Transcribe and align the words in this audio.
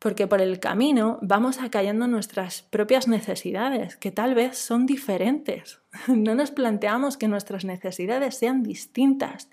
porque 0.00 0.26
por 0.26 0.40
el 0.40 0.58
camino 0.58 1.18
vamos 1.20 1.60
acallando 1.60 2.08
nuestras 2.08 2.62
propias 2.62 3.06
necesidades, 3.06 3.96
que 3.96 4.10
tal 4.10 4.34
vez 4.34 4.58
son 4.58 4.86
diferentes. 4.86 5.78
No 6.08 6.34
nos 6.34 6.50
planteamos 6.50 7.16
que 7.16 7.28
nuestras 7.28 7.64
necesidades 7.64 8.34
sean 8.36 8.62
distintas, 8.62 9.48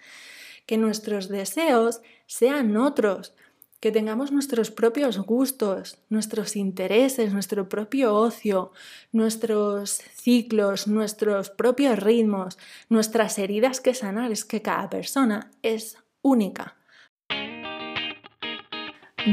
que 0.66 0.78
nuestros 0.78 1.28
deseos 1.28 2.02
sean 2.26 2.76
otros, 2.78 3.34
que 3.80 3.92
tengamos 3.92 4.32
nuestros 4.32 4.72
propios 4.72 5.20
gustos, 5.20 6.00
nuestros 6.10 6.56
intereses, 6.56 7.32
nuestro 7.34 7.70
propio 7.70 8.16
ocio, 8.16 8.72
nuestros 9.12 10.02
ciclos, 10.16 10.88
nuestros 10.88 11.50
propios 11.50 12.00
ritmos, 12.00 12.58
nuestras 12.90 13.38
heridas 13.38 13.82
que 13.82 13.94
sanar. 13.94 14.32
Es 14.32 14.46
que 14.46 14.62
cada 14.62 14.90
persona 14.90 15.52
es 15.62 15.98
única. 16.22 16.78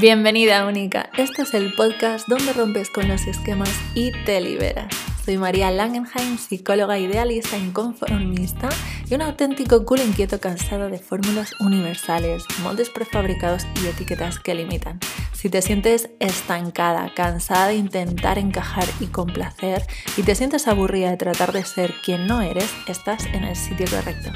Bienvenida 0.00 0.66
única, 0.66 1.08
este 1.16 1.42
es 1.42 1.54
el 1.54 1.72
podcast 1.72 2.26
donde 2.26 2.52
rompes 2.52 2.90
con 2.90 3.06
los 3.06 3.28
esquemas 3.28 3.70
y 3.94 4.10
te 4.24 4.40
liberas. 4.40 4.92
Soy 5.24 5.38
María 5.38 5.70
Langenheim, 5.70 6.36
psicóloga 6.36 6.98
idealista 6.98 7.56
inconformista 7.56 8.70
y 9.08 9.14
un 9.14 9.22
auténtico 9.22 9.84
cool 9.84 10.00
inquieto 10.00 10.40
cansado 10.40 10.88
de 10.88 10.98
fórmulas 10.98 11.52
universales, 11.60 12.42
moldes 12.64 12.90
prefabricados 12.90 13.68
y 13.84 13.86
etiquetas 13.86 14.40
que 14.40 14.56
limitan. 14.56 14.98
Si 15.44 15.50
te 15.50 15.60
sientes 15.60 16.08
estancada, 16.20 17.12
cansada 17.14 17.68
de 17.68 17.74
intentar 17.74 18.38
encajar 18.38 18.86
y 18.98 19.08
complacer 19.08 19.82
y 20.16 20.22
te 20.22 20.34
sientes 20.34 20.66
aburrida 20.66 21.10
de 21.10 21.18
tratar 21.18 21.52
de 21.52 21.66
ser 21.66 21.92
quien 22.02 22.26
no 22.26 22.40
eres, 22.40 22.72
estás 22.88 23.26
en 23.26 23.44
el 23.44 23.54
sitio 23.54 23.84
correcto. 23.90 24.30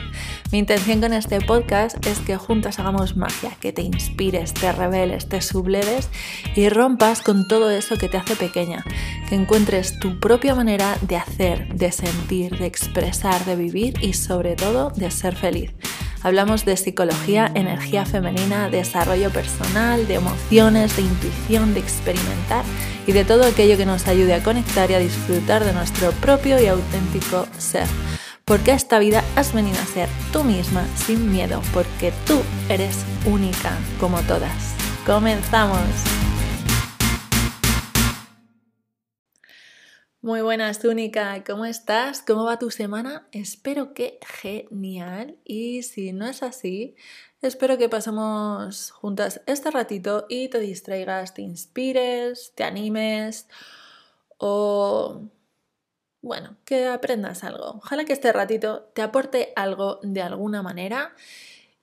Mi 0.52 0.58
intención 0.58 1.00
con 1.00 1.14
este 1.14 1.40
podcast 1.40 1.96
es 2.06 2.18
que 2.18 2.36
juntas 2.36 2.78
hagamos 2.78 3.16
magia, 3.16 3.56
que 3.58 3.72
te 3.72 3.80
inspires, 3.80 4.52
te 4.52 4.70
reveles, 4.70 5.30
te 5.30 5.40
subleves 5.40 6.10
y 6.54 6.68
rompas 6.68 7.22
con 7.22 7.48
todo 7.48 7.70
eso 7.70 7.96
que 7.96 8.10
te 8.10 8.18
hace 8.18 8.36
pequeña, 8.36 8.84
que 9.30 9.34
encuentres 9.34 9.98
tu 10.00 10.20
propia 10.20 10.54
manera 10.54 10.98
de 11.00 11.16
hacer, 11.16 11.74
de 11.74 11.90
sentir, 11.90 12.58
de 12.58 12.66
expresar, 12.66 13.42
de 13.46 13.56
vivir 13.56 13.94
y 14.02 14.12
sobre 14.12 14.56
todo 14.56 14.90
de 14.90 15.10
ser 15.10 15.36
feliz. 15.36 15.72
Hablamos 16.22 16.64
de 16.64 16.76
psicología, 16.76 17.50
energía 17.54 18.04
femenina, 18.04 18.68
desarrollo 18.70 19.30
personal, 19.30 20.08
de 20.08 20.14
emociones, 20.14 20.96
de 20.96 21.02
intuición, 21.02 21.74
de 21.74 21.80
experimentar 21.80 22.64
y 23.06 23.12
de 23.12 23.24
todo 23.24 23.44
aquello 23.44 23.76
que 23.76 23.86
nos 23.86 24.08
ayude 24.08 24.34
a 24.34 24.42
conectar 24.42 24.90
y 24.90 24.94
a 24.94 24.98
disfrutar 24.98 25.64
de 25.64 25.72
nuestro 25.72 26.10
propio 26.12 26.60
y 26.60 26.66
auténtico 26.66 27.46
ser. 27.56 27.86
Porque 28.44 28.72
esta 28.72 28.98
vida 28.98 29.22
has 29.36 29.52
venido 29.52 29.78
a 29.78 29.86
ser 29.86 30.08
tú 30.32 30.42
misma 30.42 30.84
sin 31.06 31.30
miedo, 31.30 31.62
porque 31.72 32.12
tú 32.26 32.40
eres 32.68 33.04
única 33.24 33.76
como 34.00 34.20
todas. 34.22 34.74
¡Comenzamos! 35.06 36.27
Muy 40.20 40.40
buenas, 40.42 40.80
Túnica. 40.80 41.44
¿Cómo 41.44 41.64
estás? 41.64 42.22
¿Cómo 42.22 42.44
va 42.44 42.58
tu 42.58 42.72
semana? 42.72 43.28
Espero 43.30 43.94
que 43.94 44.18
genial. 44.26 45.38
Y 45.44 45.84
si 45.84 46.12
no 46.12 46.26
es 46.26 46.42
así, 46.42 46.96
espero 47.40 47.78
que 47.78 47.88
pasemos 47.88 48.90
juntas 48.90 49.40
este 49.46 49.70
ratito 49.70 50.26
y 50.28 50.48
te 50.48 50.58
distraigas, 50.58 51.34
te 51.34 51.42
inspires, 51.42 52.52
te 52.56 52.64
animes 52.64 53.46
o... 54.38 55.22
Bueno, 56.20 56.56
que 56.64 56.88
aprendas 56.88 57.44
algo. 57.44 57.76
Ojalá 57.76 58.04
que 58.04 58.12
este 58.12 58.32
ratito 58.32 58.90
te 58.94 59.02
aporte 59.02 59.52
algo 59.54 60.00
de 60.02 60.22
alguna 60.22 60.62
manera 60.62 61.14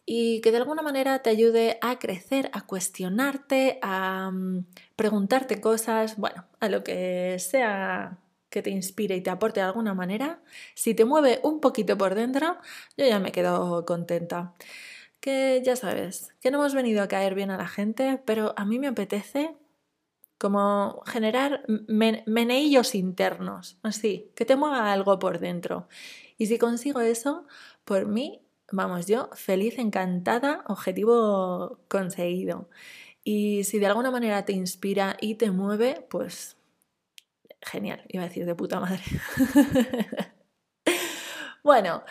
y 0.05 0.41
que 0.41 0.51
de 0.51 0.57
alguna 0.57 0.81
manera 0.81 1.19
te 1.19 1.29
ayude 1.29 1.77
a 1.81 1.99
crecer, 1.99 2.49
a 2.53 2.65
cuestionarte, 2.67 3.79
a 3.81 4.29
mm, 4.31 4.65
preguntarte 4.97 5.61
cosas, 5.61 6.17
bueno, 6.17 6.45
a 6.59 6.67
lo 6.67 6.83
que 6.83 7.37
sea 7.39 8.19
que 8.55 8.61
te 8.61 8.69
inspire 8.69 9.17
y 9.17 9.21
te 9.21 9.29
aporte 9.29 9.59
de 9.59 9.65
alguna 9.65 9.93
manera, 9.93 10.39
si 10.75 10.95
te 10.95 11.03
mueve 11.03 11.41
un 11.43 11.59
poquito 11.59 11.97
por 11.97 12.15
dentro, 12.15 12.55
yo 12.95 13.05
ya 13.05 13.19
me 13.19 13.33
quedo 13.33 13.83
contenta. 13.83 14.55
Que 15.19 15.61
ya 15.61 15.75
sabes, 15.75 16.33
que 16.39 16.51
no 16.51 16.59
hemos 16.59 16.73
venido 16.73 17.03
a 17.03 17.09
caer 17.09 17.35
bien 17.35 17.51
a 17.51 17.57
la 17.57 17.67
gente, 17.67 18.21
pero 18.25 18.53
a 18.55 18.63
mí 18.63 18.79
me 18.79 18.87
apetece 18.87 19.57
como 20.37 21.03
generar 21.05 21.65
meneillos 21.67 22.95
internos, 22.95 23.77
así, 23.83 24.31
que 24.35 24.45
te 24.45 24.55
mueva 24.55 24.93
algo 24.93 25.19
por 25.19 25.39
dentro. 25.39 25.89
Y 26.37 26.45
si 26.45 26.57
consigo 26.57 27.01
eso, 27.01 27.45
por 27.83 28.05
mí, 28.05 28.41
vamos, 28.71 29.05
yo 29.05 29.29
feliz, 29.33 29.79
encantada, 29.79 30.63
objetivo 30.67 31.79
conseguido. 31.89 32.69
Y 33.21 33.65
si 33.65 33.79
de 33.79 33.87
alguna 33.87 34.11
manera 34.11 34.45
te 34.45 34.53
inspira 34.53 35.17
y 35.19 35.35
te 35.35 35.51
mueve, 35.51 36.05
pues 36.09 36.55
genial, 37.65 38.01
iba 38.07 38.23
a 38.23 38.27
decir 38.27 38.45
de 38.45 38.55
puta 38.55 38.79
madre. 38.79 39.01
bueno, 41.63 42.03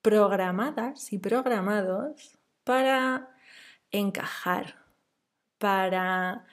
programadas 0.02 1.14
y 1.14 1.20
programados 1.20 2.38
para 2.66 3.30
encajar, 3.92 4.76
para 5.58 6.46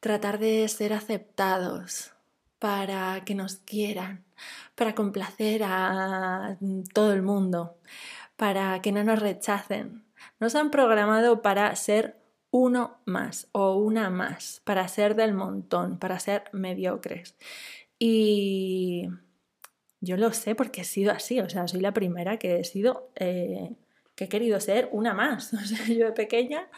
tratar 0.00 0.40
de 0.40 0.66
ser 0.66 0.92
aceptados, 0.92 2.10
para 2.58 3.22
que 3.24 3.36
nos 3.36 3.58
quieran, 3.58 4.24
para 4.74 4.96
complacer 4.96 5.62
a 5.64 6.58
todo 6.92 7.12
el 7.12 7.22
mundo, 7.22 7.78
para 8.34 8.82
que 8.82 8.90
no 8.90 9.04
nos 9.04 9.20
rechacen. 9.20 10.04
Nos 10.40 10.56
han 10.56 10.72
programado 10.72 11.42
para 11.42 11.76
ser 11.76 12.21
uno 12.52 13.00
más 13.04 13.48
o 13.50 13.74
una 13.74 14.10
más, 14.10 14.62
para 14.64 14.86
ser 14.86 15.16
del 15.16 15.34
montón, 15.34 15.98
para 15.98 16.20
ser 16.20 16.44
mediocres. 16.52 17.34
Y 17.98 19.08
yo 20.00 20.16
lo 20.16 20.32
sé 20.32 20.54
porque 20.54 20.82
he 20.82 20.84
sido 20.84 21.10
así, 21.10 21.40
o 21.40 21.48
sea, 21.48 21.66
soy 21.66 21.80
la 21.80 21.92
primera 21.92 22.38
que 22.38 22.60
he 22.60 22.64
sido, 22.64 23.10
eh, 23.16 23.74
que 24.14 24.24
he 24.24 24.28
querido 24.28 24.60
ser 24.60 24.88
una 24.92 25.14
más. 25.14 25.50
Yo 25.88 26.06
de 26.06 26.12
pequeña 26.12 26.68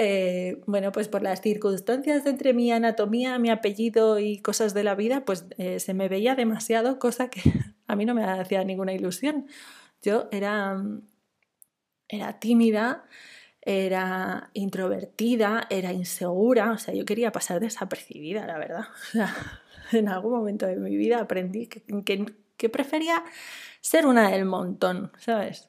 eh, 0.00 0.62
bueno, 0.66 0.92
pues 0.92 1.08
por 1.08 1.22
las 1.22 1.40
circunstancias 1.40 2.24
entre 2.24 2.52
mi 2.54 2.70
anatomía, 2.70 3.36
mi 3.40 3.50
apellido 3.50 4.20
y 4.20 4.38
cosas 4.38 4.72
de 4.72 4.84
la 4.84 4.94
vida, 4.94 5.24
pues 5.24 5.46
eh, 5.58 5.80
se 5.80 5.92
me 5.92 6.08
veía 6.08 6.36
demasiado, 6.36 7.00
cosa 7.00 7.30
que 7.30 7.42
a 7.88 7.96
mí 7.96 8.04
no 8.04 8.14
me 8.14 8.22
hacía 8.22 8.62
ninguna 8.62 8.92
ilusión. 8.92 9.48
Yo 10.00 10.28
era, 10.30 10.80
era 12.08 12.38
tímida, 12.38 13.06
era 13.70 14.48
introvertida, 14.54 15.66
era 15.68 15.92
insegura, 15.92 16.72
o 16.72 16.78
sea, 16.78 16.94
yo 16.94 17.04
quería 17.04 17.32
pasar 17.32 17.60
desapercibida, 17.60 18.46
la 18.46 18.56
verdad. 18.56 18.86
en 19.92 20.08
algún 20.08 20.32
momento 20.32 20.66
de 20.66 20.76
mi 20.76 20.96
vida 20.96 21.20
aprendí 21.20 21.66
que, 21.66 22.68
prefería 22.70 23.22
ser 23.82 24.06
una 24.06 24.30
del 24.30 24.46
montón, 24.46 25.12
¿sabes? 25.18 25.68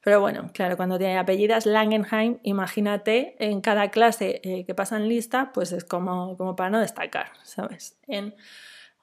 Pero 0.00 0.18
bueno, 0.22 0.50
claro, 0.54 0.78
cuando 0.78 0.96
te 0.96 1.14
apellidas 1.14 1.66
Langenheim, 1.66 2.38
imagínate 2.42 3.36
en 3.38 3.60
cada 3.60 3.90
clase 3.90 4.40
eh, 4.42 4.64
que 4.64 4.74
pasan 4.74 5.06
lista, 5.06 5.52
pues 5.52 5.72
es 5.72 5.84
como, 5.84 6.38
como 6.38 6.56
para 6.56 6.70
no 6.70 6.80
destacar, 6.80 7.32
¿sabes? 7.42 7.98
En, 8.06 8.34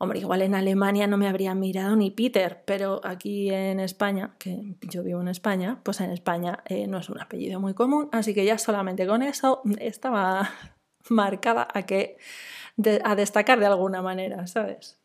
Hombre, 0.03 0.19
igual 0.19 0.41
en 0.41 0.53
Alemania 0.53 1.07
no 1.07 1.15
me 1.15 1.29
habría 1.29 1.55
mirado 1.55 1.95
ni 1.95 2.11
Peter, 2.11 2.61
pero 2.65 2.99
aquí 3.05 3.49
en 3.49 3.79
España, 3.79 4.35
que 4.37 4.75
yo 4.81 5.01
vivo 5.01 5.21
en 5.21 5.29
España, 5.29 5.79
pues 5.81 6.01
en 6.01 6.11
España 6.11 6.61
eh, 6.65 6.87
no 6.87 6.97
es 6.97 7.07
un 7.07 7.21
apellido 7.21 7.61
muy 7.61 7.73
común, 7.73 8.09
así 8.11 8.33
que 8.33 8.43
ya 8.43 8.57
solamente 8.57 9.07
con 9.07 9.23
eso 9.23 9.61
estaba 9.79 10.51
marcada 11.09 11.69
a 11.73 11.83
que 11.83 12.17
a 13.05 13.15
destacar 13.15 13.61
de 13.61 13.67
alguna 13.67 14.01
manera, 14.01 14.45
¿sabes? 14.45 14.99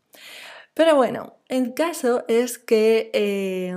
Pero 0.74 0.96
bueno, 0.96 1.36
el 1.46 1.74
caso 1.74 2.24
es 2.26 2.58
que 2.58 3.12
eh, 3.14 3.76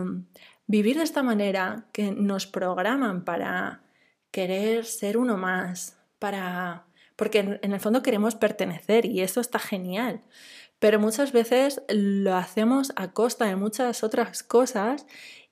vivir 0.65 0.97
de 0.97 1.03
esta 1.03 1.21
manera, 1.21 1.85
que 1.91 2.11
nos 2.11 2.47
programan 2.47 3.25
para 3.25 3.83
querer 4.31 4.85
ser 4.85 5.19
uno 5.19 5.37
más, 5.37 5.99
para 6.17 6.87
porque 7.15 7.59
en 7.61 7.73
el 7.73 7.79
fondo 7.79 8.01
queremos 8.01 8.33
pertenecer 8.33 9.05
y 9.05 9.21
eso 9.21 9.39
está 9.41 9.59
genial 9.59 10.23
pero 10.81 10.99
muchas 10.99 11.31
veces 11.31 11.83
lo 11.89 12.35
hacemos 12.35 12.91
a 12.95 13.11
costa 13.11 13.45
de 13.45 13.55
muchas 13.55 14.03
otras 14.03 14.41
cosas 14.41 15.05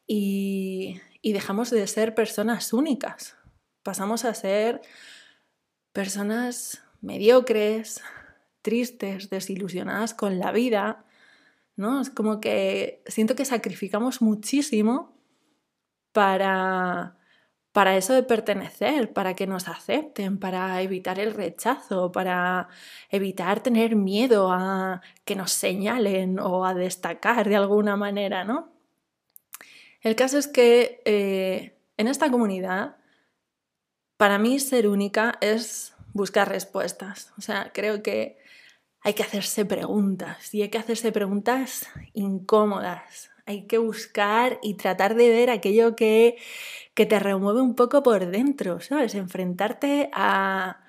y, 0.08 1.00
dejamos 1.22 1.70
de 1.70 1.86
ser 1.86 2.16
personas 2.16 2.74
únicas. 2.74 3.38
Pasamos 3.84 4.26
a 4.26 4.34
ser 4.34 4.82
personas 5.94 6.84
mediocres, 7.02 8.02
tristes, 8.64 9.30
desilusionadas 9.30 10.16
con 10.16 10.40
la 10.40 10.52
vida, 10.52 11.06
¿no? 11.76 12.02
Es 12.02 12.10
como 12.10 12.40
que 12.40 13.04
siento 13.06 13.36
que 13.36 13.46
sacrificamos 13.46 14.24
muchísimo 14.24 15.16
para 16.12 17.19
para 17.80 17.96
eso 17.96 18.12
de 18.12 18.24
pertenecer, 18.24 19.14
para 19.14 19.36
que 19.36 19.48
nos 19.48 19.70
acepten, 19.70 20.38
para 20.38 20.82
evitar 20.82 21.18
el 21.18 21.34
rechazo, 21.34 22.12
para 22.12 22.68
evitar 23.10 23.64
tener 23.64 23.96
miedo 23.96 24.52
a 24.52 25.02
que 25.24 25.38
nos 25.38 25.54
señalen 25.54 26.40
o 26.42 26.66
a 26.66 26.74
destacar 26.74 27.48
de 27.48 27.56
alguna 27.56 27.96
manera, 27.96 28.44
¿no? 28.44 28.74
El 30.02 30.18
caso 30.18 30.38
es 30.38 30.50
que 30.50 31.02
eh, 31.06 31.78
en 31.96 32.10
esta 32.10 32.30
comunidad, 32.30 32.98
para 34.18 34.40
mí 34.40 34.60
ser 34.60 34.86
única 34.86 35.38
es 35.40 35.96
buscar 36.12 36.50
respuestas. 36.50 37.32
O 37.38 37.42
sea, 37.42 37.72
creo 37.74 38.04
que 38.04 38.40
hay 39.00 39.14
que 39.14 39.24
hacerse 39.24 39.64
preguntas 39.64 40.54
y 40.54 40.64
hay 40.64 40.70
que 40.70 40.80
hacerse 40.80 41.14
preguntas 41.14 41.88
incómodas. 42.12 43.29
Hay 43.50 43.64
que 43.68 43.80
buscar 43.80 44.60
y 44.62 44.76
tratar 44.76 45.16
de 45.16 45.30
ver 45.30 45.50
aquello 45.50 45.96
que 45.96 46.38
que 47.00 47.06
te 47.06 47.18
remueve 47.18 47.62
un 47.62 47.76
poco 47.76 48.04
por 48.04 48.30
dentro, 48.30 48.82
¿sabes? 48.82 49.16
Enfrentarte 49.16 50.10
a 50.12 50.84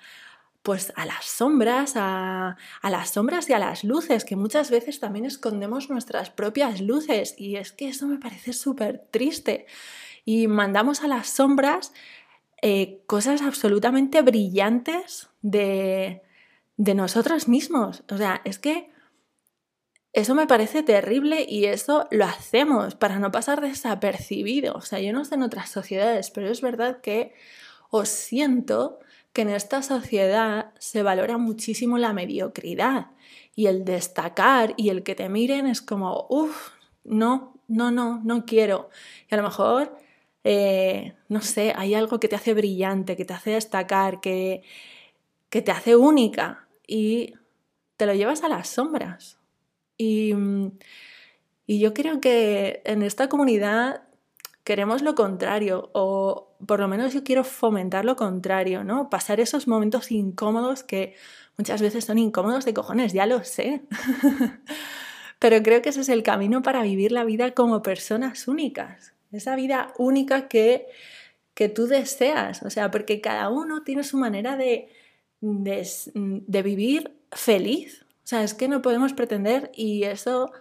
pues 0.62 0.92
a 0.96 1.06
las 1.06 1.24
sombras, 1.24 1.92
a, 1.94 2.56
a, 2.82 2.90
las 2.90 3.10
sombras 3.10 3.48
y 3.48 3.52
a 3.52 3.60
las 3.60 3.84
luces, 3.84 4.24
que 4.24 4.34
muchas 4.34 4.72
veces 4.72 4.98
también 4.98 5.24
escondemos 5.24 5.88
nuestras 5.88 6.30
propias 6.30 6.80
luces 6.80 7.36
y 7.38 7.54
es 7.54 7.70
que 7.70 7.88
eso 7.88 8.08
me 8.08 8.18
parece 8.18 8.52
súper 8.52 9.06
triste. 9.12 9.66
Y 10.24 10.48
mandamos 10.48 11.04
a 11.04 11.06
las 11.06 11.28
sombras 11.28 11.92
eh, 12.60 13.04
cosas 13.06 13.40
absolutamente 13.40 14.20
brillantes 14.20 15.28
de, 15.42 16.22
de 16.76 16.94
nosotros 16.96 17.46
mismos. 17.46 18.02
O 18.10 18.16
sea, 18.16 18.42
es 18.44 18.58
que 18.58 18.89
eso 20.12 20.34
me 20.34 20.46
parece 20.46 20.82
terrible 20.82 21.46
y 21.48 21.66
eso 21.66 22.08
lo 22.10 22.24
hacemos 22.24 22.94
para 22.96 23.18
no 23.18 23.30
pasar 23.30 23.60
desapercibido. 23.60 24.74
O 24.74 24.80
sea, 24.80 25.00
yo 25.00 25.12
no 25.12 25.24
sé 25.24 25.36
en 25.36 25.42
otras 25.42 25.70
sociedades, 25.70 26.30
pero 26.30 26.48
es 26.48 26.60
verdad 26.60 27.00
que 27.00 27.32
os 27.90 28.08
siento 28.08 28.98
que 29.32 29.42
en 29.42 29.50
esta 29.50 29.82
sociedad 29.82 30.72
se 30.78 31.02
valora 31.02 31.38
muchísimo 31.38 31.98
la 31.98 32.12
mediocridad 32.12 33.08
y 33.54 33.66
el 33.66 33.84
destacar 33.84 34.74
y 34.76 34.88
el 34.88 35.02
que 35.04 35.14
te 35.14 35.28
miren 35.28 35.66
es 35.66 35.80
como, 35.80 36.26
uff, 36.28 36.70
no, 37.04 37.54
no, 37.68 37.90
no, 37.92 38.20
no 38.24 38.44
quiero. 38.44 38.90
Y 39.30 39.34
a 39.34 39.38
lo 39.38 39.44
mejor, 39.44 39.96
eh, 40.42 41.14
no 41.28 41.40
sé, 41.40 41.72
hay 41.76 41.94
algo 41.94 42.18
que 42.18 42.28
te 42.28 42.36
hace 42.36 42.54
brillante, 42.54 43.16
que 43.16 43.24
te 43.24 43.34
hace 43.34 43.50
destacar, 43.50 44.20
que, 44.20 44.62
que 45.50 45.62
te 45.62 45.70
hace 45.70 45.94
única 45.94 46.68
y 46.86 47.34
te 47.96 48.06
lo 48.06 48.14
llevas 48.14 48.42
a 48.42 48.48
las 48.48 48.68
sombras. 48.68 49.39
Mm, 50.00 50.68
y, 51.66 51.78
yo 51.78 51.94
creo 51.94 52.20
que 52.20 52.82
en 52.84 53.02
esta 53.02 53.28
comunidad 53.28 54.02
queremos 54.64 55.02
lo 55.02 55.14
contrario, 55.14 55.90
o 55.92 56.56
por 56.66 56.80
lo 56.80 56.88
menos 56.88 57.14
yo 57.14 57.24
quiero 57.24 57.44
fomentar 57.44 58.04
lo 58.04 58.16
contrario, 58.16 58.84
¿no? 58.84 59.10
Pasar 59.10 59.40
esos 59.40 59.68
momentos 59.68 60.10
incómodos 60.10 60.82
que 60.82 61.14
muchas 61.56 61.82
veces 61.82 62.04
son 62.04 62.18
incómodos 62.18 62.64
de 62.64 62.74
cojones, 62.74 63.12
ya 63.12 63.26
lo 63.26 63.44
sé. 63.44 63.82
Pero 65.38 65.62
creo 65.62 65.82
que 65.82 65.88
ese 65.90 66.02
es 66.02 66.08
el 66.10 66.22
camino 66.22 66.62
para 66.62 66.82
vivir 66.82 67.12
la 67.12 67.24
vida 67.24 67.52
como 67.52 67.82
personas 67.82 68.46
únicas, 68.48 69.14
esa 69.32 69.56
vida 69.56 69.94
única 69.96 70.48
que, 70.48 70.86
que 71.54 71.68
tú 71.68 71.86
deseas, 71.86 72.62
o 72.62 72.70
sea, 72.70 72.90
porque 72.90 73.20
cada 73.20 73.48
uno 73.48 73.82
tiene 73.82 74.04
su 74.04 74.18
manera 74.18 74.56
de, 74.56 74.88
de 75.40 76.62
vivir 76.62 77.16
feliz, 77.32 78.04
o 78.24 78.26
sea, 78.30 78.42
es 78.42 78.54
que 78.54 78.68
no 78.68 78.82
podemos 78.82 79.12
pretender 79.12 79.70
y 79.74 80.04
eso 80.04 80.52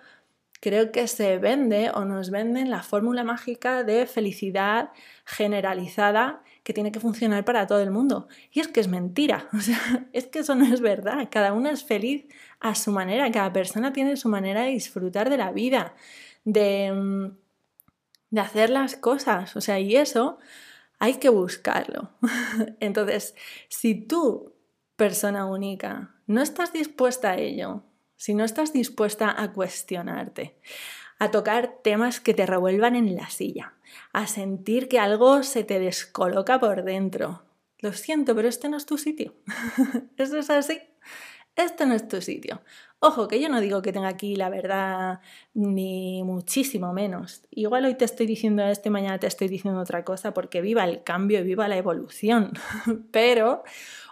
creo 0.59 0.91
que 0.91 1.07
se 1.07 1.37
vende 1.37 1.89
o 1.93 2.05
nos 2.05 2.31
venden 2.31 2.69
la 2.69 2.83
fórmula 2.83 3.23
mágica 3.23 3.83
de 3.83 4.05
felicidad 4.05 4.91
generalizada 5.25 6.43
que 6.63 6.73
tiene 6.73 6.91
que 6.91 6.99
funcionar 6.99 7.45
para 7.45 7.67
todo 7.67 7.81
el 7.81 7.91
mundo. 7.91 8.27
Y 8.51 8.59
es 8.59 8.67
que 8.67 8.79
es 8.79 8.87
mentira, 8.87 9.47
o 9.53 9.61
sea, 9.61 10.07
es 10.13 10.27
que 10.27 10.39
eso 10.39 10.55
no 10.55 10.65
es 10.65 10.81
verdad. 10.81 11.29
Cada 11.31 11.53
uno 11.53 11.69
es 11.69 11.83
feliz 11.83 12.25
a 12.59 12.75
su 12.75 12.91
manera, 12.91 13.31
cada 13.31 13.53
persona 13.53 13.93
tiene 13.93 14.17
su 14.17 14.29
manera 14.29 14.63
de 14.63 14.71
disfrutar 14.71 15.29
de 15.29 15.37
la 15.37 15.51
vida, 15.51 15.95
de, 16.43 16.91
mm, 16.91 17.37
de 18.31 18.41
hacer 18.41 18.69
las 18.69 18.95
cosas, 18.95 19.55
o 19.55 19.61
sea, 19.61 19.79
y 19.79 19.95
eso 19.95 20.39
hay 20.99 21.15
que 21.15 21.29
buscarlo. 21.29 22.11
Entonces, 22.79 23.35
si 23.69 23.95
tú, 23.95 24.53
persona 24.97 25.45
única, 25.45 26.15
no 26.29 26.43
estás 26.43 26.71
dispuesta 26.71 27.31
a 27.31 27.37
ello, 27.37 27.81
si 28.15 28.35
no 28.35 28.43
estás 28.43 28.71
dispuesta 28.71 29.33
a 29.35 29.51
cuestionarte, 29.51 30.55
a 31.17 31.31
tocar 31.31 31.79
temas 31.83 32.19
que 32.19 32.35
te 32.35 32.45
revuelvan 32.45 32.95
en 32.95 33.15
la 33.15 33.31
silla, 33.31 33.73
a 34.13 34.27
sentir 34.27 34.87
que 34.87 34.99
algo 34.99 35.41
se 35.41 35.63
te 35.63 35.79
descoloca 35.79 36.59
por 36.59 36.83
dentro. 36.83 37.41
Lo 37.79 37.93
siento, 37.93 38.35
pero 38.35 38.47
este 38.47 38.69
no 38.69 38.77
es 38.77 38.85
tu 38.85 38.99
sitio. 38.99 39.33
Eso 40.17 40.37
es 40.37 40.51
así. 40.51 40.79
Este 41.55 41.87
no 41.87 41.95
es 41.95 42.07
tu 42.07 42.21
sitio. 42.21 42.61
Ojo, 42.99 43.27
que 43.27 43.41
yo 43.41 43.49
no 43.49 43.59
digo 43.59 43.81
que 43.81 43.91
tenga 43.91 44.09
aquí 44.09 44.35
la 44.35 44.49
verdad, 44.49 45.21
ni 45.55 46.21
muchísimo 46.23 46.93
menos. 46.93 47.41
Igual 47.49 47.85
hoy 47.85 47.95
te 47.95 48.05
estoy 48.05 48.27
diciendo 48.27 48.63
esto 48.63 48.89
y 48.89 48.91
mañana 48.91 49.17
te 49.17 49.25
estoy 49.25 49.47
diciendo 49.47 49.81
otra 49.81 50.05
cosa, 50.05 50.33
porque 50.33 50.61
viva 50.61 50.83
el 50.83 51.03
cambio 51.03 51.39
y 51.39 51.43
viva 51.43 51.67
la 51.67 51.77
evolución. 51.77 52.53
Pero 53.11 53.63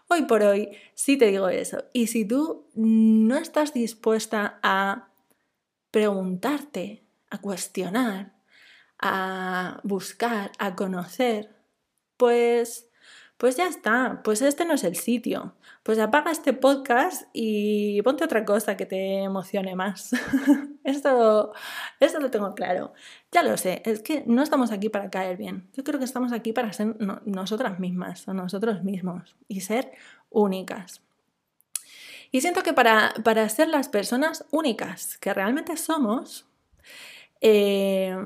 Hoy 0.09 0.23
por 0.23 0.41
hoy 0.43 0.77
sí 0.93 1.17
te 1.17 1.27
digo 1.27 1.49
eso. 1.49 1.83
Y 1.93 2.07
si 2.07 2.25
tú 2.25 2.69
no 2.75 3.37
estás 3.37 3.73
dispuesta 3.73 4.59
a 4.63 5.09
preguntarte, 5.91 7.03
a 7.29 7.39
cuestionar, 7.39 8.33
a 8.99 9.81
buscar, 9.83 10.51
a 10.59 10.75
conocer, 10.75 11.55
pues 12.15 12.89
pues 13.37 13.55
ya 13.55 13.67
está, 13.67 14.21
pues 14.23 14.41
este 14.41 14.65
no 14.65 14.73
es 14.73 14.83
el 14.83 14.95
sitio. 14.95 15.53
Pues 15.83 15.99
apaga 15.99 16.31
este 16.31 16.53
podcast 16.53 17.29
y 17.33 18.01
ponte 18.01 18.23
otra 18.23 18.43
cosa 18.43 18.75
que 18.75 18.87
te 18.87 19.23
emocione 19.23 19.75
más. 19.75 20.11
esto, 20.83 21.53
esto 21.99 22.19
lo 22.19 22.31
tengo 22.31 22.55
claro. 22.55 22.93
Ya 23.31 23.43
lo 23.43 23.55
sé, 23.57 23.83
es 23.85 24.01
que 24.01 24.23
no 24.25 24.41
estamos 24.41 24.71
aquí 24.71 24.89
para 24.89 25.11
caer 25.11 25.37
bien. 25.37 25.69
Yo 25.73 25.83
creo 25.83 25.99
que 25.99 26.05
estamos 26.05 26.33
aquí 26.33 26.51
para 26.51 26.73
ser 26.73 26.95
nosotras 27.25 27.79
mismas 27.79 28.27
o 28.27 28.33
nosotros 28.33 28.83
mismos 28.83 29.35
y 29.47 29.61
ser 29.61 29.91
únicas. 30.31 31.01
Y 32.31 32.41
siento 32.41 32.63
que 32.63 32.73
para, 32.73 33.13
para 33.23 33.47
ser 33.49 33.69
las 33.69 33.87
personas 33.87 34.45
únicas 34.51 35.17
que 35.19 35.33
realmente 35.33 35.77
somos, 35.77 36.47
eh, 37.39 38.17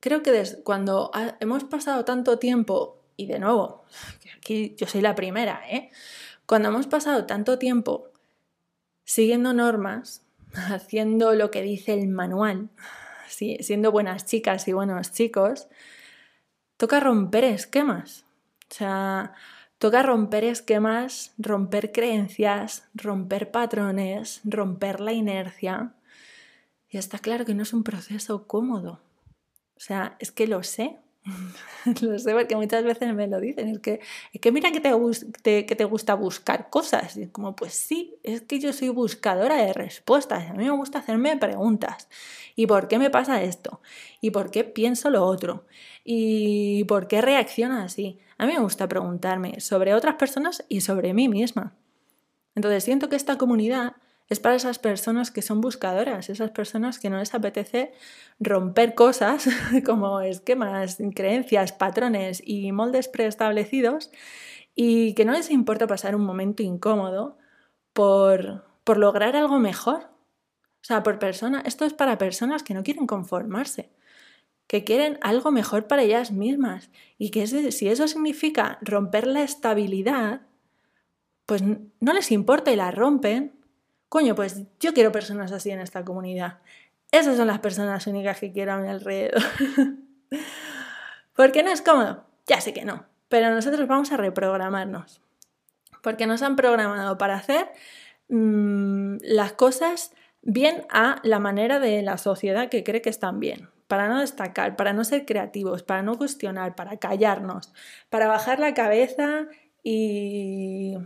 creo 0.00 0.22
que 0.22 0.42
cuando 0.64 1.12
hemos 1.40 1.64
pasado 1.64 2.04
tanto 2.04 2.38
tiempo 2.38 2.97
y 3.18 3.26
de 3.26 3.40
nuevo, 3.40 3.84
aquí 4.36 4.76
yo 4.78 4.86
soy 4.86 5.00
la 5.00 5.16
primera, 5.16 5.60
¿eh? 5.68 5.90
Cuando 6.46 6.68
hemos 6.68 6.86
pasado 6.86 7.26
tanto 7.26 7.58
tiempo 7.58 8.12
siguiendo 9.04 9.52
normas, 9.52 10.24
haciendo 10.54 11.34
lo 11.34 11.50
que 11.50 11.62
dice 11.62 11.94
el 11.94 12.06
manual, 12.08 12.70
siendo 13.28 13.90
buenas 13.90 14.24
chicas 14.24 14.68
y 14.68 14.72
buenos 14.72 15.10
chicos, 15.10 15.66
toca 16.76 17.00
romper 17.00 17.42
esquemas. 17.42 18.24
O 18.70 18.74
sea, 18.74 19.34
toca 19.78 20.04
romper 20.04 20.44
esquemas, 20.44 21.34
romper 21.38 21.90
creencias, 21.90 22.88
romper 22.94 23.50
patrones, 23.50 24.42
romper 24.44 25.00
la 25.00 25.12
inercia. 25.12 25.94
Y 26.88 26.98
está 26.98 27.18
claro 27.18 27.44
que 27.44 27.54
no 27.54 27.64
es 27.64 27.72
un 27.72 27.82
proceso 27.82 28.46
cómodo. 28.46 29.00
O 29.76 29.80
sea, 29.80 30.16
es 30.20 30.30
que 30.30 30.46
lo 30.46 30.62
sé. 30.62 30.98
lo 32.02 32.18
sé 32.18 32.32
porque 32.32 32.56
muchas 32.56 32.84
veces 32.84 33.14
me 33.14 33.26
lo 33.26 33.40
dicen. 33.40 33.68
Es 33.68 33.78
que, 33.78 34.00
es 34.32 34.40
que 34.40 34.52
mira 34.52 34.70
que 34.72 34.80
te, 34.80 35.84
gusta 35.84 36.14
buscar 36.14 36.70
cosas. 36.70 37.16
Y 37.16 37.28
como, 37.28 37.54
pues 37.56 37.74
sí, 37.74 38.16
es 38.22 38.42
que 38.42 38.58
yo 38.60 38.72
soy 38.72 38.88
buscadora 38.88 39.56
de 39.56 39.72
respuestas. 39.72 40.50
A 40.50 40.54
mí 40.54 40.64
me 40.64 40.70
gusta 40.70 40.98
hacerme 40.98 41.36
preguntas. 41.36 42.08
¿Y 42.56 42.66
por 42.66 42.88
qué 42.88 42.98
me 42.98 43.10
pasa 43.10 43.42
esto? 43.42 43.80
¿Y 44.20 44.30
por 44.30 44.50
qué 44.50 44.64
pienso 44.64 45.10
lo 45.10 45.24
otro? 45.24 45.66
¿Y 46.04 46.84
por 46.84 47.06
qué 47.08 47.20
reacciono 47.20 47.78
así? 47.80 48.18
A 48.36 48.46
mí 48.46 48.52
me 48.52 48.60
gusta 48.60 48.88
preguntarme 48.88 49.60
sobre 49.60 49.94
otras 49.94 50.14
personas 50.14 50.64
y 50.68 50.80
sobre 50.80 51.14
mí 51.14 51.28
misma. 51.28 51.74
Entonces 52.54 52.84
siento 52.84 53.08
que 53.08 53.16
esta 53.16 53.38
comunidad 53.38 53.96
es 54.28 54.40
para 54.40 54.56
esas 54.56 54.78
personas 54.78 55.30
que 55.30 55.42
son 55.42 55.60
buscadoras, 55.60 56.28
esas 56.28 56.50
personas 56.50 56.98
que 56.98 57.08
no 57.08 57.18
les 57.18 57.34
apetece 57.34 57.92
romper 58.38 58.94
cosas 58.94 59.48
como 59.86 60.20
esquemas, 60.20 60.98
creencias, 61.14 61.72
patrones 61.72 62.42
y 62.44 62.72
moldes 62.72 63.08
preestablecidos 63.08 64.10
y 64.74 65.14
que 65.14 65.24
no 65.24 65.32
les 65.32 65.50
importa 65.50 65.86
pasar 65.86 66.14
un 66.14 66.24
momento 66.24 66.62
incómodo 66.62 67.38
por, 67.92 68.64
por 68.84 68.98
lograr 68.98 69.34
algo 69.34 69.58
mejor. 69.58 70.10
O 70.80 70.84
sea, 70.88 71.02
por 71.02 71.18
persona, 71.18 71.62
esto 71.64 71.84
es 71.84 71.94
para 71.94 72.18
personas 72.18 72.62
que 72.62 72.74
no 72.74 72.82
quieren 72.82 73.06
conformarse, 73.06 73.90
que 74.66 74.84
quieren 74.84 75.18
algo 75.22 75.50
mejor 75.50 75.86
para 75.86 76.02
ellas 76.02 76.30
mismas 76.30 76.90
y 77.16 77.30
que 77.30 77.46
si 77.46 77.88
eso 77.88 78.06
significa 78.06 78.78
romper 78.82 79.26
la 79.26 79.42
estabilidad, 79.42 80.42
pues 81.46 81.62
no 81.62 82.12
les 82.12 82.30
importa 82.30 82.70
y 82.70 82.76
la 82.76 82.90
rompen 82.90 83.57
Coño, 84.08 84.34
pues 84.34 84.62
yo 84.80 84.94
quiero 84.94 85.12
personas 85.12 85.52
así 85.52 85.70
en 85.70 85.80
esta 85.80 86.04
comunidad. 86.04 86.58
Esas 87.10 87.36
son 87.36 87.46
las 87.46 87.58
personas 87.58 88.06
únicas 88.06 88.40
que 88.40 88.52
quiero 88.52 88.72
a 88.72 88.78
mi 88.78 88.88
alrededor. 88.88 89.42
¿Por 91.36 91.52
qué 91.52 91.62
no 91.62 91.70
es 91.70 91.82
cómodo? 91.82 92.24
Ya 92.46 92.60
sé 92.60 92.72
que 92.72 92.84
no, 92.84 93.04
pero 93.28 93.50
nosotros 93.50 93.86
vamos 93.86 94.10
a 94.12 94.16
reprogramarnos. 94.16 95.20
Porque 96.02 96.26
nos 96.26 96.42
han 96.42 96.56
programado 96.56 97.18
para 97.18 97.36
hacer 97.36 97.68
mm, 98.28 99.16
las 99.22 99.52
cosas 99.52 100.12
bien 100.42 100.86
a 100.90 101.20
la 101.22 101.38
manera 101.38 101.78
de 101.78 102.02
la 102.02 102.16
sociedad 102.16 102.70
que 102.70 102.84
cree 102.84 103.02
que 103.02 103.10
están 103.10 103.40
bien. 103.40 103.68
Para 103.88 104.08
no 104.08 104.20
destacar, 104.20 104.76
para 104.76 104.92
no 104.92 105.04
ser 105.04 105.24
creativos, 105.26 105.82
para 105.82 106.02
no 106.02 106.16
cuestionar, 106.16 106.74
para 106.74 106.98
callarnos, 106.98 107.72
para 108.10 108.26
bajar 108.26 108.58
la 108.58 108.74
cabeza 108.74 109.46
y 109.82 110.98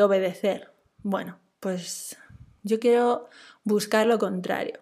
obedecer. 0.00 0.72
Bueno, 1.02 1.40
pues 1.60 2.16
yo 2.62 2.80
quiero 2.80 3.28
buscar 3.64 4.06
lo 4.06 4.18
contrario. 4.18 4.80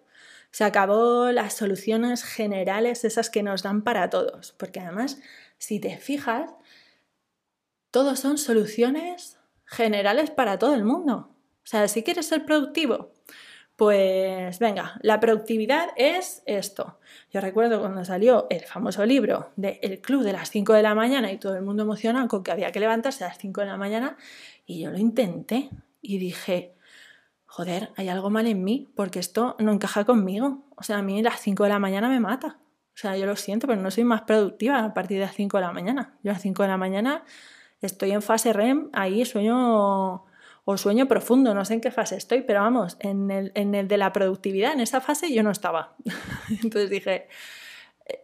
Se 0.51 0.65
acabó 0.65 1.31
las 1.31 1.55
soluciones 1.55 2.25
generales, 2.25 3.05
esas 3.05 3.29
que 3.29 3.43
nos 3.43 3.63
dan 3.63 3.83
para 3.83 4.09
todos, 4.09 4.53
porque 4.53 4.81
además, 4.81 5.21
si 5.59 5.79
te 5.79 5.99
fijas, 5.99 6.51
todos 7.91 8.21
son 8.21 8.39
soluciones 8.39 9.39
generales 9.65 10.31
para 10.31 10.59
todo 10.59 10.75
el 10.75 10.85
mundo. 10.85 11.35
O 11.65 11.67
sea, 11.71 11.87
si 11.89 12.03
quieres 12.03 12.27
ser 12.27 12.47
productivo, 12.47 13.13
pues 13.77 14.59
venga, 14.59 14.99
la 15.03 15.21
productividad 15.21 15.91
es 15.97 16.43
esto. 16.47 16.99
Yo 17.31 17.41
recuerdo 17.41 17.79
cuando 17.79 18.05
salió 18.05 18.47
el 18.51 18.65
famoso 18.65 19.05
libro 19.07 19.53
de 19.57 19.79
El 19.83 20.01
Club 20.01 20.25
de 20.25 20.33
las 20.33 20.51
5 20.51 20.73
de 20.73 20.83
la 20.83 20.95
mañana 20.95 21.31
y 21.31 21.39
todo 21.39 21.55
el 21.55 21.63
mundo 21.63 21.83
emocionado 21.85 22.27
con 22.27 22.43
que 22.43 22.51
había 22.51 22.73
que 22.73 22.81
levantarse 22.81 23.25
a 23.25 23.29
las 23.29 23.39
5 23.39 23.61
de 23.61 23.67
la 23.67 23.77
mañana 23.77 24.17
y 24.67 24.81
yo 24.81 24.91
lo 24.91 24.99
intenté 24.99 25.71
y 26.01 26.19
dije, 26.19 26.75
joder, 27.47 27.91
hay 27.97 28.09
algo 28.09 28.31
mal 28.31 28.47
en 28.47 28.63
mí 28.65 28.89
porque 28.95 29.19
esto 29.19 29.57
no 29.59 29.73
encaja 29.73 30.05
conmigo. 30.05 30.65
O 30.77 30.83
sea, 30.83 30.99
a 30.99 31.03
mí 31.03 31.21
a 31.21 31.23
las 31.23 31.41
5 31.41 31.65
de 31.65 31.69
la 31.69 31.79
mañana 31.79 32.09
me 32.09 32.21
mata. 32.21 32.59
O 32.95 33.01
sea, 33.01 33.17
yo 33.17 33.27
lo 33.27 33.37
siento, 33.37 33.67
pero 33.67 33.81
no 33.81 33.91
soy 33.91 34.05
más 34.05 34.23
productiva 34.23 34.85
a 34.85 34.95
partir 34.95 35.19
de 35.19 35.27
las 35.27 35.35
5 35.35 35.57
de 35.57 35.63
la 35.63 35.73
mañana. 35.73 36.19
Yo 36.23 36.31
a 36.31 36.35
las 36.35 36.43
5 36.43 36.63
de 36.63 36.69
la 36.69 36.77
mañana 36.77 37.25
estoy 37.81 38.13
en 38.13 38.23
fase 38.23 38.53
REM, 38.53 38.91
ahí 38.93 39.25
sueño 39.25 40.27
o 40.71 40.77
sueño 40.77 41.09
profundo, 41.09 41.55
no 41.55 41.65
sé 41.65 41.73
en 41.73 41.81
qué 41.81 41.91
fase 41.91 42.17
estoy, 42.17 42.43
pero 42.43 42.61
vamos, 42.61 42.99
en 43.01 43.31
el, 43.31 43.53
en 43.55 43.75
el 43.75 43.89
de 43.89 43.97
la 43.97 44.13
productividad, 44.13 44.75
en 44.75 44.81
esa 44.81 45.01
fase 45.01 45.33
yo 45.33 45.43
no 45.43 45.51
estaba. 45.51 45.97
Entonces 46.63 46.91
dije, 46.91 47.29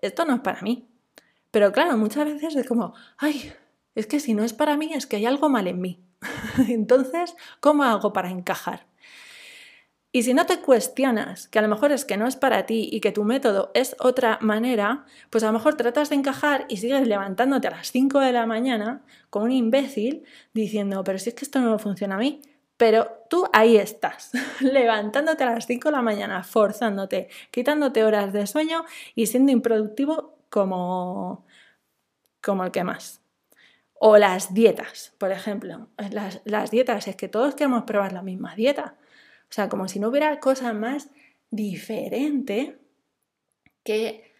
esto 0.02 0.26
no 0.26 0.34
es 0.34 0.40
para 0.40 0.60
mí. 0.60 0.86
Pero 1.50 1.72
claro, 1.72 1.96
muchas 1.96 2.26
veces 2.26 2.54
es 2.54 2.66
como, 2.66 2.94
ay, 3.16 3.50
es 3.94 4.06
que 4.06 4.20
si 4.20 4.34
no 4.34 4.44
es 4.44 4.52
para 4.52 4.76
mí, 4.76 4.92
es 4.92 5.06
que 5.06 5.16
hay 5.16 5.24
algo 5.24 5.48
mal 5.48 5.68
en 5.68 5.80
mí. 5.80 6.04
Entonces, 6.68 7.36
¿cómo 7.60 7.84
hago 7.84 8.12
para 8.12 8.30
encajar? 8.30 8.86
Y 10.16 10.22
si 10.22 10.32
no 10.32 10.46
te 10.46 10.60
cuestionas 10.60 11.48
que 11.48 11.58
a 11.58 11.62
lo 11.62 11.66
mejor 11.66 11.90
es 11.90 12.04
que 12.04 12.16
no 12.16 12.28
es 12.28 12.36
para 12.36 12.66
ti 12.66 12.88
y 12.92 13.00
que 13.00 13.10
tu 13.10 13.24
método 13.24 13.72
es 13.74 13.96
otra 13.98 14.38
manera, 14.40 15.06
pues 15.28 15.42
a 15.42 15.48
lo 15.48 15.54
mejor 15.54 15.74
tratas 15.74 16.08
de 16.08 16.14
encajar 16.14 16.66
y 16.68 16.76
sigues 16.76 17.08
levantándote 17.08 17.66
a 17.66 17.72
las 17.72 17.90
5 17.90 18.20
de 18.20 18.30
la 18.30 18.46
mañana 18.46 19.02
con 19.28 19.42
un 19.42 19.50
imbécil 19.50 20.22
diciendo, 20.52 21.02
pero 21.02 21.18
si 21.18 21.30
es 21.30 21.34
que 21.34 21.44
esto 21.44 21.58
no 21.58 21.80
funciona 21.80 22.14
a 22.14 22.18
mí. 22.18 22.40
Pero 22.76 23.08
tú 23.28 23.48
ahí 23.52 23.76
estás, 23.76 24.30
levantándote 24.60 25.42
a 25.42 25.50
las 25.50 25.66
5 25.66 25.88
de 25.88 25.96
la 25.96 26.02
mañana, 26.02 26.44
forzándote, 26.44 27.28
quitándote 27.50 28.04
horas 28.04 28.32
de 28.32 28.46
sueño 28.46 28.84
y 29.16 29.26
siendo 29.26 29.50
improductivo 29.50 30.38
como, 30.48 31.44
como 32.40 32.62
el 32.62 32.70
que 32.70 32.84
más. 32.84 33.23
O 34.06 34.18
las 34.18 34.52
dietas, 34.52 35.14
por 35.16 35.32
ejemplo. 35.32 35.88
Las, 36.44 36.70
dietas, 36.70 37.08
es 37.08 37.16
que 37.16 37.26
todos 37.26 37.54
queremos 37.54 37.84
probar 37.84 38.12
la 38.12 38.20
misma 38.20 38.54
dieta. 38.54 38.98
O 39.44 39.52
sea, 39.54 39.70
como 39.70 39.88
si 39.88 39.98
no 39.98 40.08
hubiera 40.08 40.40
cosa 40.40 40.74
más 40.74 41.08
diferente 41.50 42.78
que 43.82 44.30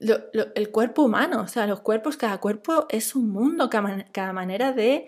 el 0.00 0.70
cuerpo 0.72 1.04
humano. 1.04 1.42
O 1.42 1.46
sea, 1.46 1.68
los 1.68 1.82
cuerpos, 1.82 2.16
cada 2.16 2.38
cuerpo 2.38 2.86
es 2.88 3.14
un 3.14 3.30
mundo, 3.30 3.70
cada, 3.70 4.32
manera 4.32 4.72
de, 4.72 5.06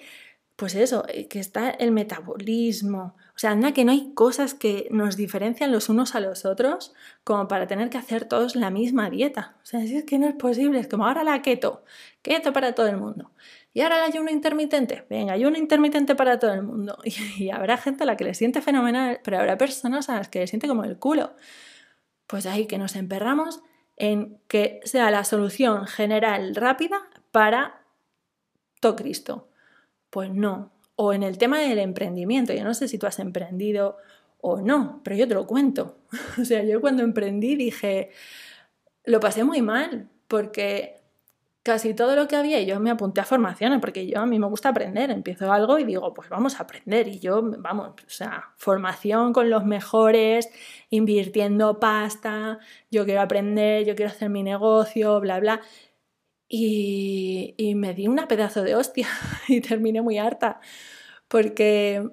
pues 0.54 0.76
eso, 0.76 1.04
eh, 1.08 1.26
que 1.26 1.40
está 1.40 1.70
el 1.70 1.90
metabolismo. 1.90 3.16
O 3.34 3.38
sea, 3.38 3.50
anda 3.50 3.72
que 3.72 3.84
no 3.84 3.90
hay 3.90 4.12
cosas 4.14 4.54
que 4.54 4.86
nos 4.92 5.16
diferencian 5.16 5.72
los 5.72 5.88
unos 5.88 6.14
a 6.14 6.20
los 6.20 6.44
otros 6.44 6.94
como 7.24 7.48
para 7.48 7.66
tener 7.66 7.90
que 7.90 7.98
hacer 7.98 8.26
todos 8.26 8.54
la 8.54 8.70
misma 8.70 9.10
dieta. 9.10 9.56
O 9.64 9.66
sea, 9.66 9.82
es 9.82 10.04
que 10.04 10.20
no 10.20 10.28
es 10.28 10.36
posible, 10.36 10.78
es 10.78 10.86
como 10.86 11.04
ahora 11.04 11.24
la 11.24 11.42
keto, 11.42 11.82
keto 12.22 12.52
para 12.52 12.76
todo 12.76 12.86
el 12.86 12.98
mundo. 12.98 13.32
Y 13.74 13.80
ahora 13.80 14.04
el 14.04 14.12
ayuno 14.12 14.30
intermitente. 14.30 15.06
Venga, 15.08 15.32
ayuno 15.32 15.56
intermitente 15.56 16.14
para 16.14 16.38
todo 16.38 16.52
el 16.52 16.62
mundo. 16.62 16.98
Y, 17.38 17.50
habrá 17.50 17.76
gente 17.78 18.04
a 18.04 18.06
la 18.06 18.16
que 18.16 18.24
le 18.24 18.34
siente 18.34 18.60
fenomenal, 18.60 19.20
pero 19.24 19.38
habrá 19.38 19.56
personas 19.56 20.08
a 20.08 20.16
las 20.16 20.28
que 20.28 20.40
le 20.40 20.46
siente 20.46 20.68
como 20.68 20.84
el 20.84 20.98
culo. 20.98 21.34
Pues 22.26 22.46
ahí 22.46 22.66
que 22.66 22.78
nos 22.78 22.96
emperramos 22.96 23.62
en 23.96 24.38
que 24.48 24.80
sea 24.84 25.10
la 25.10 25.24
solución 25.24 25.86
general 25.86 26.54
rápida 26.54 26.98
para 27.30 27.82
todo 28.80 28.96
Cristo. 28.96 29.48
Pues 30.10 30.30
no. 30.30 30.72
O 30.96 31.12
en 31.12 31.22
el 31.22 31.38
tema 31.38 31.58
del 31.58 31.78
emprendimiento. 31.78 32.52
Yo 32.52 32.64
no 32.64 32.74
sé 32.74 32.88
si 32.88 32.98
tú 32.98 33.06
has 33.06 33.18
emprendido 33.18 33.96
o 34.38 34.60
no, 34.60 35.00
pero 35.02 35.16
yo 35.16 35.26
te 35.26 35.34
lo 35.34 35.46
cuento. 35.46 35.98
o 36.40 36.44
sea, 36.44 36.62
yo 36.64 36.80
cuando 36.80 37.02
emprendí 37.02 37.56
dije, 37.56 38.10
lo 39.04 39.20
pasé 39.20 39.44
muy 39.44 39.62
mal, 39.62 40.10
porque 40.28 41.01
casi 41.62 41.94
todo 41.94 42.16
lo 42.16 42.26
que 42.28 42.36
había 42.36 42.60
yo 42.62 42.80
me 42.80 42.90
apunté 42.90 43.20
a 43.20 43.24
formaciones 43.24 43.80
porque 43.80 44.06
yo 44.06 44.20
a 44.20 44.26
mí 44.26 44.38
me 44.38 44.46
gusta 44.46 44.70
aprender, 44.70 45.10
empiezo 45.10 45.52
algo 45.52 45.78
y 45.78 45.84
digo, 45.84 46.12
pues 46.14 46.28
vamos 46.28 46.58
a 46.58 46.64
aprender 46.64 47.08
y 47.08 47.20
yo, 47.20 47.42
vamos, 47.42 47.90
o 47.90 48.10
sea, 48.10 48.52
formación 48.56 49.32
con 49.32 49.48
los 49.50 49.64
mejores, 49.64 50.48
invirtiendo 50.90 51.78
pasta, 51.78 52.58
yo 52.90 53.04
quiero 53.04 53.20
aprender, 53.22 53.84
yo 53.84 53.94
quiero 53.94 54.10
hacer 54.10 54.28
mi 54.30 54.42
negocio, 54.42 55.20
bla, 55.20 55.38
bla. 55.40 55.60
Y, 56.48 57.54
y 57.56 57.74
me 57.74 57.94
di 57.94 58.08
una 58.08 58.28
pedazo 58.28 58.62
de 58.62 58.74
hostia 58.74 59.08
y 59.48 59.60
terminé 59.60 60.02
muy 60.02 60.18
harta 60.18 60.60
porque, 61.28 62.10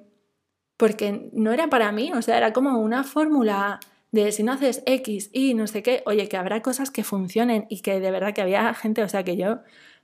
porque 0.77 1.29
no 1.33 1.51
era 1.51 1.67
para 1.69 1.91
mí, 1.91 2.11
o 2.13 2.21
sea, 2.21 2.37
era 2.37 2.53
como 2.53 2.79
una 2.79 3.03
fórmula 3.03 3.79
de 4.11 4.31
si 4.31 4.43
no 4.43 4.53
haces 4.53 4.83
X 4.85 5.29
y 5.33 5.53
no 5.53 5.67
sé 5.67 5.83
qué, 5.83 6.01
oye, 6.05 6.27
que 6.27 6.37
habrá 6.37 6.61
cosas 6.61 6.91
que 6.91 7.03
funcionen 7.03 7.65
y 7.69 7.81
que 7.81 7.99
de 7.99 8.11
verdad 8.11 8.33
que 8.33 8.41
había 8.41 8.73
gente, 8.73 9.03
o 9.03 9.09
sea, 9.09 9.23
que 9.23 9.37
yo 9.37 9.59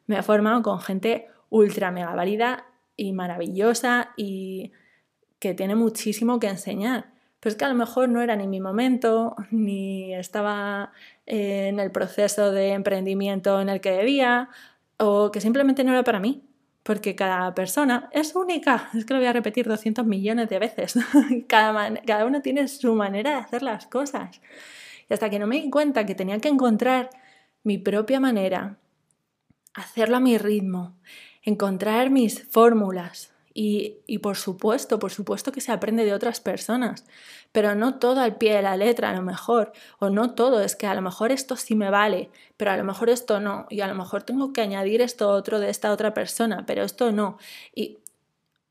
me 0.08 0.18
he 0.18 0.24
formado 0.24 0.62
con 0.62 0.80
gente 0.80 1.28
ultra 1.50 1.92
mega 1.92 2.14
válida 2.14 2.66
y 2.96 3.14
maravillosa 3.14 4.14
y 4.18 4.72
que 5.40 5.54
tiene 5.54 5.76
muchísimo 5.76 6.40
que 6.40 6.48
enseñar. 6.48 7.14
Pero 7.40 7.52
es 7.52 7.58
que 7.58 7.66
a 7.66 7.70
lo 7.70 7.76
mejor 7.76 8.10
no 8.10 8.22
era 8.22 8.36
ni 8.36 8.48
mi 8.48 8.60
momento, 8.60 9.36
ni 9.52 10.14
estaba 10.14 10.92
en 11.26 11.80
el 11.80 11.92
proceso 11.92 12.52
de 12.52 12.70
emprendimiento 12.70 13.62
en 13.62 13.70
el 13.70 13.82
que 13.82 13.92
debía, 13.92 14.50
o 14.98 15.32
que 15.32 15.42
simplemente 15.42 15.84
no 15.84 15.92
era 15.92 16.04
para 16.04 16.20
mí, 16.20 16.44
porque 16.86 17.16
cada 17.16 17.56
persona 17.56 18.10
es 18.12 18.36
única. 18.36 18.92
Es 18.94 19.06
que 19.06 19.16
lo 19.16 19.20
voy 19.20 19.28
a 19.28 19.34
repetir 19.34 19.68
200 19.68 20.06
millones 20.06 20.48
de 20.50 20.60
veces. 20.60 20.94
cada, 21.48 21.96
cada 22.06 22.28
uno 22.28 22.44
tiene 22.44 22.68
su 22.68 22.94
manera 22.94 23.32
de 23.32 23.38
hacer 23.38 23.64
las 23.64 23.88
cosas. 23.88 24.40
Y 25.10 25.14
hasta 25.16 25.32
que 25.32 25.40
no 25.40 25.48
me 25.48 25.60
di 25.60 25.72
cuenta 25.72 26.06
que 26.06 26.14
tenía 26.14 26.38
que 26.40 26.48
encontrar 26.48 27.10
mi 27.64 27.80
propia 27.80 28.20
manera, 28.20 28.78
hacerlo 29.74 30.18
a 30.18 30.20
mi 30.20 30.38
ritmo, 30.38 30.96
encontrar 31.42 32.12
mis 32.12 32.48
fórmulas, 32.50 33.34
y, 33.58 34.18
por 34.18 34.36
supuesto, 34.36 35.00
por 35.00 35.12
supuesto 35.12 35.54
que 35.54 35.62
se 35.62 35.72
aprende 35.72 36.04
de 36.04 36.14
otras 36.14 36.42
personas, 36.42 37.06
pero 37.54 37.74
no 37.74 38.00
todo 38.00 38.20
al 38.20 38.36
pie 38.36 38.54
de 38.54 38.62
la 38.62 38.76
letra 38.76 39.12
a 39.12 39.16
lo 39.16 39.22
mejor, 39.22 39.72
o 39.98 40.10
no 40.10 40.36
todo, 40.36 40.60
es 40.60 40.76
que 40.76 40.88
a 40.88 40.94
lo 40.94 41.02
mejor 41.02 41.32
esto 41.32 41.56
sí 41.56 41.74
me 41.74 41.90
vale, 41.90 42.30
pero 42.58 42.72
a 42.72 42.78
lo 42.78 42.84
mejor 42.84 43.10
esto 43.10 43.40
no, 43.40 43.66
y 43.70 43.80
a 43.80 43.88
lo 43.88 43.96
mejor 43.96 44.24
tengo 44.24 44.52
que 44.52 44.60
añadir 44.60 45.02
esto 45.02 45.30
otro 45.30 45.62
de 45.62 45.70
esta 45.70 45.94
otra 45.94 46.14
persona, 46.14 46.66
pero 46.66 46.84
esto 46.84 47.14
no. 47.14 47.38
Y, 47.74 48.00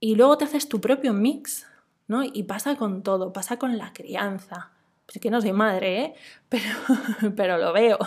y 0.01 0.17
luego 0.17 0.37
te 0.37 0.45
haces 0.45 0.69
tu 0.69 0.83
propio 0.83 1.15
mix, 1.15 1.67
¿no? 2.07 2.23
Y 2.23 2.43
pasa 2.43 2.77
con 2.77 3.03
todo, 3.03 3.33
pasa 3.33 3.59
con 3.59 3.79
la 3.79 3.95
crianza. 3.95 4.71
Pues 5.07 5.19
que 5.19 5.31
no 5.31 5.41
soy 5.41 5.53
madre, 5.53 6.01
¿eh? 6.03 6.15
Pero, 6.51 7.33
pero 7.35 7.59
lo 7.59 7.73
veo. 7.73 7.99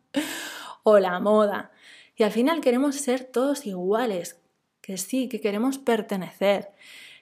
o 0.84 0.98
la 1.00 1.18
moda. 1.18 1.72
Y 2.16 2.22
al 2.22 2.30
final 2.30 2.60
queremos 2.60 2.94
ser 2.94 3.24
todos 3.24 3.66
iguales, 3.66 4.40
que 4.86 4.96
sí, 4.98 5.28
que 5.28 5.40
queremos 5.40 5.78
pertenecer, 5.78 6.70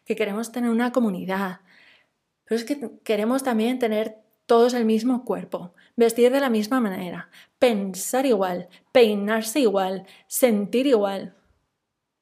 que 0.04 0.14
queremos 0.16 0.52
tener 0.52 0.68
una 0.68 0.92
comunidad, 0.92 1.60
pero 2.44 2.60
es 2.60 2.64
que 2.64 2.90
queremos 3.02 3.42
también 3.42 3.78
tener 3.78 4.18
todos 4.44 4.74
el 4.74 4.84
mismo 4.84 5.24
cuerpo, 5.24 5.72
vestir 5.96 6.30
de 6.30 6.40
la 6.40 6.50
misma 6.50 6.80
manera, 6.80 7.30
pensar 7.58 8.26
igual, 8.26 8.68
peinarse 8.92 9.60
igual, 9.60 10.04
sentir 10.26 10.86
igual. 10.86 11.34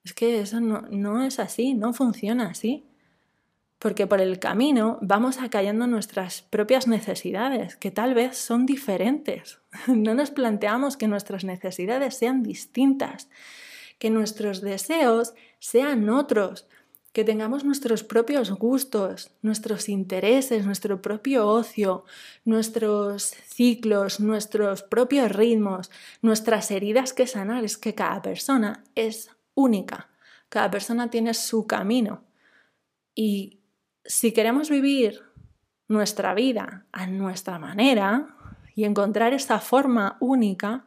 Es 0.05 0.13
que 0.15 0.39
eso 0.39 0.61
no, 0.61 0.83
no 0.83 1.25
es 1.25 1.41
así, 1.41 1.75
no 1.75 1.93
funciona 1.93 2.51
así. 2.51 2.87
Porque 3.81 4.07
por 4.07 4.21
el 4.21 4.39
camino 4.39 4.99
vamos 5.03 5.41
acallando 5.41 5.89
nuestras 5.89 6.43
propias 6.43 6.87
necesidades, 6.87 7.75
que 7.75 7.91
tal 7.91 8.15
vez 8.15 8.37
son 8.37 8.65
diferentes. 8.65 9.59
No 9.89 10.15
nos 10.15 10.31
planteamos 10.31 10.97
que 10.97 11.09
nuestras 11.09 11.43
necesidades 11.43 12.17
sean 12.17 12.45
distintas, 12.45 13.29
que 14.03 14.11
nuestros 14.11 14.63
deseos 14.63 15.33
sean 15.61 16.11
otros, 16.11 16.67
que 17.13 17.23
tengamos 17.23 17.63
nuestros 17.63 18.03
propios 18.03 18.51
gustos, 18.51 19.31
nuestros 19.43 19.89
intereses, 19.89 20.67
nuestro 20.67 21.01
propio 21.01 21.47
ocio, 21.47 22.05
nuestros 22.45 23.27
ciclos, 23.47 24.19
nuestros 24.19 24.83
propios 24.83 25.31
ritmos, 25.31 25.89
nuestras 26.21 26.73
heridas 26.73 27.13
que 27.13 27.29
sanar. 27.29 27.63
Es 27.63 27.79
que 27.79 27.95
cada 27.95 28.21
persona 28.23 28.83
es 28.97 29.31
única, 29.55 30.11
cada 30.49 30.69
persona 30.69 31.09
tiene 31.09 31.33
su 31.33 31.69
camino. 31.69 32.25
Y 33.15 33.61
si 34.05 34.33
queremos 34.33 34.69
vivir 34.69 35.23
nuestra 35.87 36.35
vida 36.35 36.87
a 36.91 37.07
nuestra 37.07 37.61
manera 37.61 38.37
y 38.75 38.83
encontrar 38.83 39.33
esa 39.33 39.61
forma 39.61 40.17
única, 40.19 40.87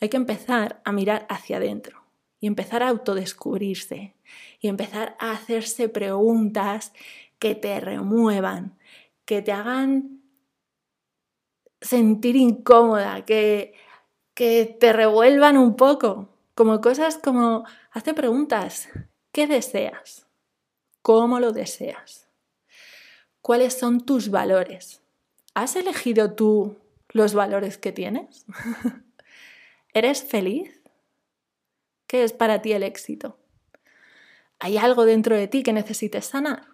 hay 0.00 0.08
que 0.08 0.16
empezar 0.16 0.80
a 0.86 0.92
mirar 0.92 1.26
hacia 1.28 1.58
adentro 1.58 1.97
y 2.40 2.46
empezar 2.46 2.82
a 2.82 2.88
autodescubrirse 2.88 4.14
y 4.60 4.68
empezar 4.68 5.16
a 5.18 5.32
hacerse 5.32 5.88
preguntas 5.88 6.92
que 7.38 7.54
te 7.54 7.80
remuevan, 7.80 8.76
que 9.24 9.42
te 9.42 9.52
hagan 9.52 10.20
sentir 11.80 12.36
incómoda, 12.36 13.24
que, 13.24 13.74
que 14.34 14.76
te 14.78 14.92
revuelvan 14.92 15.56
un 15.56 15.76
poco, 15.76 16.28
como 16.54 16.80
cosas 16.80 17.18
como, 17.18 17.64
hazte 17.92 18.14
preguntas, 18.14 18.88
¿qué 19.32 19.46
deseas? 19.46 20.26
¿Cómo 21.02 21.38
lo 21.40 21.52
deseas? 21.52 22.28
¿Cuáles 23.40 23.78
son 23.78 24.00
tus 24.04 24.30
valores? 24.30 25.00
¿Has 25.54 25.76
elegido 25.76 26.34
tú 26.34 26.76
los 27.10 27.34
valores 27.34 27.78
que 27.78 27.92
tienes? 27.92 28.44
¿Eres 29.94 30.22
feliz? 30.22 30.77
¿Qué 32.08 32.24
es 32.24 32.32
para 32.32 32.62
ti 32.62 32.72
el 32.72 32.82
éxito? 32.82 33.38
¿Hay 34.58 34.78
algo 34.78 35.04
dentro 35.04 35.36
de 35.36 35.46
ti 35.46 35.62
que 35.62 35.74
necesites 35.74 36.24
sanar? 36.24 36.66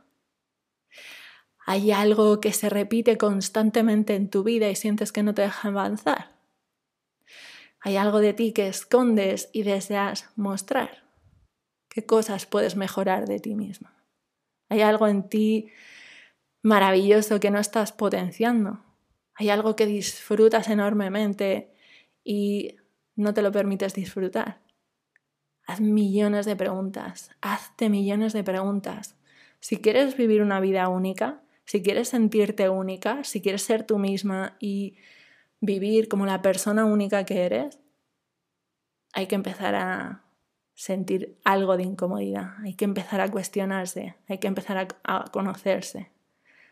¿Hay 1.66 1.90
algo 1.90 2.40
que 2.40 2.52
se 2.52 2.70
repite 2.70 3.18
constantemente 3.18 4.14
en 4.14 4.30
tu 4.30 4.44
vida 4.44 4.70
y 4.70 4.76
sientes 4.76 5.10
que 5.10 5.24
no 5.24 5.34
te 5.34 5.42
deja 5.42 5.68
avanzar? 5.68 6.38
¿Hay 7.80 7.96
algo 7.96 8.20
de 8.20 8.32
ti 8.32 8.52
que 8.52 8.68
escondes 8.68 9.50
y 9.52 9.64
deseas 9.64 10.30
mostrar? 10.36 11.02
¿Qué 11.88 12.06
cosas 12.06 12.46
puedes 12.46 12.76
mejorar 12.76 13.26
de 13.26 13.40
ti 13.40 13.56
mismo? 13.56 13.90
¿Hay 14.68 14.82
algo 14.82 15.08
en 15.08 15.28
ti 15.28 15.68
maravilloso 16.62 17.40
que 17.40 17.50
no 17.50 17.58
estás 17.58 17.90
potenciando? 17.90 18.84
¿Hay 19.34 19.50
algo 19.50 19.74
que 19.74 19.86
disfrutas 19.86 20.68
enormemente 20.68 21.74
y 22.22 22.76
no 23.16 23.34
te 23.34 23.42
lo 23.42 23.50
permites 23.50 23.94
disfrutar? 23.94 24.63
Haz 25.66 25.80
millones 25.80 26.46
de 26.46 26.56
preguntas, 26.56 27.30
hazte 27.40 27.88
millones 27.88 28.32
de 28.32 28.44
preguntas. 28.44 29.16
Si 29.60 29.78
quieres 29.78 30.16
vivir 30.16 30.42
una 30.42 30.60
vida 30.60 30.88
única, 30.88 31.40
si 31.64 31.82
quieres 31.82 32.08
sentirte 32.08 32.68
única, 32.68 33.24
si 33.24 33.40
quieres 33.40 33.62
ser 33.62 33.84
tú 33.84 33.98
misma 33.98 34.56
y 34.60 34.96
vivir 35.60 36.08
como 36.08 36.26
la 36.26 36.42
persona 36.42 36.84
única 36.84 37.24
que 37.24 37.44
eres, 37.44 37.78
hay 39.14 39.26
que 39.26 39.34
empezar 39.34 39.74
a 39.74 40.24
sentir 40.74 41.38
algo 41.44 41.76
de 41.76 41.84
incomodidad, 41.84 42.56
hay 42.62 42.74
que 42.74 42.84
empezar 42.84 43.20
a 43.20 43.30
cuestionarse, 43.30 44.16
hay 44.28 44.38
que 44.38 44.48
empezar 44.48 44.88
a, 45.04 45.24
conocerse. 45.30 46.10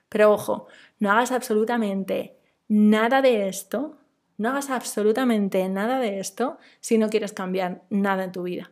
Pero 0.09 0.33
ojo, 0.33 0.67
no 0.99 1.11
hagas 1.11 1.33
absolutamente 1.33 2.37
nada 2.69 3.23
de 3.23 3.49
esto, 3.49 3.97
no 4.37 4.51
hagas 4.51 4.71
absolutamente 4.71 5.67
nada 5.69 6.01
de 6.01 6.19
esto 6.19 6.59
si 6.81 6.99
no 6.99 7.09
quieres 7.09 7.33
cambiar 7.33 7.83
nada 7.91 8.25
en 8.25 8.33
tu 8.33 8.43
vida. 8.43 8.71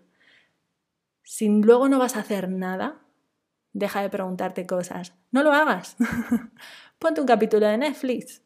Si 1.31 1.49
luego 1.49 1.89
no 1.89 2.01
vas 2.01 2.17
a 2.17 2.21
hacer 2.21 2.49
nada, 2.49 3.07
deja 3.73 4.03
de 4.03 4.11
preguntarte 4.11 4.67
cosas. 4.67 5.15
No 5.31 5.45
lo 5.45 5.53
hagas. 5.53 5.97
Ponte 6.99 7.21
un 7.21 7.27
capítulo 7.29 7.69
de 7.69 7.79
Netflix. 7.79 8.43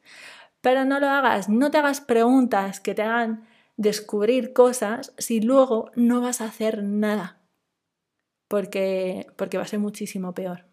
Pero 0.60 0.84
no 0.84 1.00
lo 1.00 1.08
hagas. 1.08 1.48
No 1.48 1.70
te 1.70 1.78
hagas 1.78 2.02
preguntas 2.02 2.80
que 2.80 2.94
te 2.94 3.00
hagan 3.00 3.48
descubrir 3.78 4.52
cosas 4.52 5.14
si 5.16 5.40
luego 5.40 5.92
no 5.94 6.20
vas 6.20 6.42
a 6.42 6.44
hacer 6.44 6.82
nada. 6.82 7.40
Porque, 8.48 9.28
porque 9.36 9.56
va 9.56 9.62
a 9.64 9.68
ser 9.68 9.78
muchísimo 9.78 10.34
peor. 10.34 10.66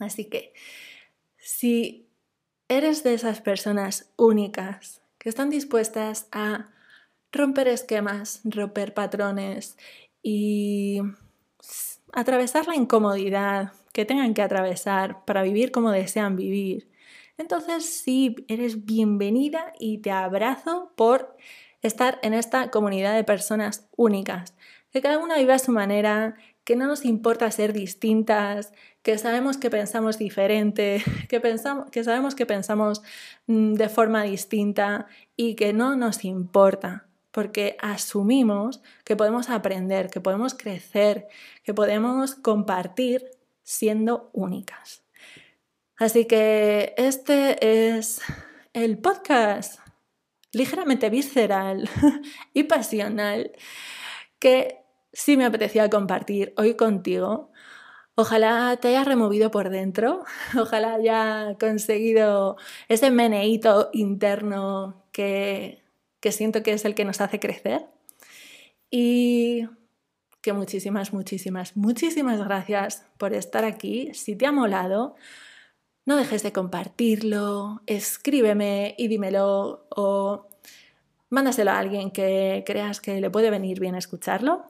Así 0.00 0.26
que 0.26 0.52
si 1.38 2.10
eres 2.68 3.04
de 3.04 3.14
esas 3.14 3.40
personas 3.40 4.12
únicas 4.16 5.00
que 5.16 5.30
están 5.30 5.48
dispuestas 5.48 6.28
a 6.30 6.74
romper 7.32 7.68
esquemas, 7.68 8.42
romper 8.44 8.92
patrones 8.92 9.78
y 10.22 11.00
atravesar 12.12 12.66
la 12.66 12.76
incomodidad 12.76 13.72
que 13.92 14.04
tengan 14.04 14.34
que 14.34 14.42
atravesar 14.42 15.24
para 15.24 15.42
vivir 15.42 15.72
como 15.72 15.90
desean 15.90 16.36
vivir. 16.36 16.88
Entonces 17.38 17.86
sí, 17.86 18.36
eres 18.48 18.84
bienvenida 18.84 19.72
y 19.78 19.98
te 19.98 20.10
abrazo 20.10 20.92
por 20.96 21.36
estar 21.82 22.18
en 22.22 22.34
esta 22.34 22.70
comunidad 22.70 23.14
de 23.14 23.24
personas 23.24 23.88
únicas, 23.96 24.54
que 24.92 25.00
cada 25.00 25.18
una 25.18 25.38
vive 25.38 25.54
a 25.54 25.58
su 25.58 25.72
manera, 25.72 26.34
que 26.64 26.76
no 26.76 26.86
nos 26.86 27.04
importa 27.04 27.50
ser 27.50 27.72
distintas, 27.72 28.72
que 29.02 29.16
sabemos 29.16 29.56
que 29.56 29.70
pensamos 29.70 30.18
diferente, 30.18 31.02
que, 31.28 31.40
pensamos, 31.40 31.90
que 31.90 32.04
sabemos 32.04 32.34
que 32.34 32.46
pensamos 32.46 33.02
mm, 33.46 33.74
de 33.74 33.88
forma 33.88 34.22
distinta 34.24 35.06
y 35.36 35.54
que 35.54 35.72
no 35.72 35.96
nos 35.96 36.24
importa 36.24 37.09
porque 37.30 37.76
asumimos 37.80 38.82
que 39.04 39.16
podemos 39.16 39.50
aprender, 39.50 40.10
que 40.10 40.20
podemos 40.20 40.54
crecer, 40.54 41.28
que 41.62 41.74
podemos 41.74 42.34
compartir 42.34 43.30
siendo 43.62 44.30
únicas. 44.32 45.04
Así 45.96 46.24
que 46.24 46.94
este 46.96 47.96
es 47.96 48.20
el 48.72 48.98
podcast 48.98 49.80
ligeramente 50.52 51.10
visceral 51.10 51.88
y 52.54 52.64
pasional 52.64 53.52
que 54.38 54.78
sí 55.12 55.36
me 55.36 55.44
apetecía 55.44 55.90
compartir 55.90 56.54
hoy 56.56 56.74
contigo. 56.74 57.52
Ojalá 58.14 58.76
te 58.80 58.88
hayas 58.88 59.06
removido 59.06 59.50
por 59.50 59.70
dentro, 59.70 60.24
ojalá 60.58 60.94
haya 60.94 61.56
conseguido 61.58 62.56
ese 62.88 63.10
meneíto 63.10 63.90
interno 63.92 65.04
que 65.12 65.79
que 66.20 66.32
siento 66.32 66.62
que 66.62 66.72
es 66.72 66.84
el 66.84 66.94
que 66.94 67.04
nos 67.04 67.20
hace 67.20 67.40
crecer. 67.40 67.86
Y 68.90 69.66
que 70.42 70.52
muchísimas, 70.52 71.12
muchísimas, 71.12 71.76
muchísimas 71.76 72.42
gracias 72.42 73.04
por 73.18 73.34
estar 73.34 73.64
aquí. 73.64 74.12
Si 74.14 74.36
te 74.36 74.46
ha 74.46 74.52
molado, 74.52 75.16
no 76.06 76.16
dejes 76.16 76.42
de 76.42 76.52
compartirlo, 76.52 77.82
escríbeme 77.86 78.94
y 78.96 79.08
dímelo 79.08 79.86
o 79.90 80.50
Mándaselo 81.30 81.70
a 81.70 81.78
alguien 81.78 82.10
que 82.10 82.64
creas 82.66 83.00
que 83.00 83.20
le 83.20 83.30
puede 83.30 83.50
venir 83.50 83.78
bien 83.78 83.94
escucharlo. 83.94 84.64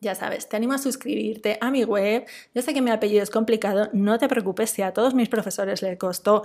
Ya 0.00 0.14
sabes, 0.14 0.48
te 0.48 0.56
animo 0.56 0.74
a 0.74 0.78
suscribirte 0.78 1.56
a 1.62 1.70
mi 1.70 1.84
web. 1.84 2.26
Yo 2.54 2.62
sé 2.62 2.74
que 2.74 2.82
mi 2.82 2.90
apellido 2.90 3.22
es 3.22 3.30
complicado, 3.30 3.88
no 3.94 4.18
te 4.18 4.28
preocupes 4.28 4.70
si 4.70 4.82
a 4.82 4.92
todos 4.92 5.14
mis 5.14 5.30
profesores 5.30 5.80
les 5.82 5.98
costó 5.98 6.44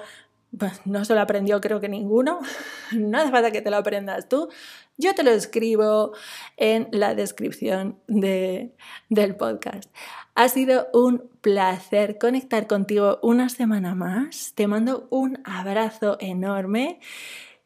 pues 0.58 0.86
no 0.86 1.04
se 1.06 1.16
lo 1.16 1.22
aprendió 1.22 1.62
creo 1.62 1.80
que 1.80 1.90
ninguno, 1.90 2.40
no 2.92 3.18
hace 3.18 3.32
falta 3.32 3.52
que 3.52 3.62
te 3.62 3.70
lo 3.70 3.78
aprendas 3.78 4.30
tú, 4.30 4.50
yo 4.98 5.16
te 5.16 5.24
lo 5.24 5.32
escribo 5.32 6.14
en 6.58 6.88
la 6.92 7.16
descripción 7.16 8.00
de, 8.08 8.76
del 9.10 9.36
podcast. 9.36 9.90
Ha 10.36 10.50
sido 10.50 10.88
un 10.94 11.30
placer 11.42 12.18
conectar 12.18 12.68
contigo 12.68 13.20
una 13.22 13.50
semana 13.50 13.96
más, 13.96 14.54
te 14.56 14.68
mando 14.68 15.08
un 15.10 15.42
abrazo 15.44 16.18
enorme 16.20 17.00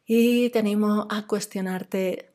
y 0.06 0.50
te 0.50 0.58
animo 0.58 1.06
a 1.10 1.26
cuestionarte 1.26 2.32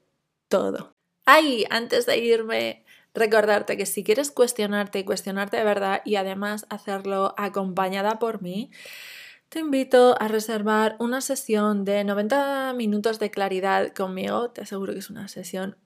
todo. 0.47 0.93
Ay, 1.25 1.65
antes 1.69 2.05
de 2.05 2.17
irme, 2.17 2.83
recordarte 3.13 3.77
que 3.77 3.85
si 3.85 4.03
quieres 4.03 4.31
cuestionarte 4.31 4.99
y 4.99 5.03
cuestionarte 5.03 5.57
de 5.57 5.63
verdad 5.63 6.01
y 6.05 6.15
además 6.15 6.65
hacerlo 6.69 7.33
acompañada 7.37 8.19
por 8.19 8.41
mí, 8.41 8.71
te 9.53 9.59
invito 9.59 10.19
a 10.19 10.27
reservar 10.27 10.95
una 10.97 11.21
sesión 11.21 11.85
de 11.85 12.03
90 12.03 12.73
minutos 12.73 13.19
de 13.19 13.29
claridad 13.29 13.93
conmigo. 13.93 14.49
Te 14.49 14.61
aseguro 14.61 14.93
que 14.93 14.99
es 14.99 15.11
una 15.11 15.27
sesión 15.27 15.77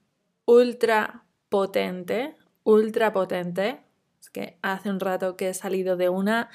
ultra 0.46 1.24
potente, 1.50 2.34
ultra 2.64 3.12
potente. 3.12 3.82
Es 4.22 4.30
que 4.30 4.56
hace 4.62 4.88
un 4.88 5.00
rato 5.00 5.36
que 5.36 5.50
he 5.50 5.54
salido 5.54 5.98
de 5.98 6.08
una 6.08 6.48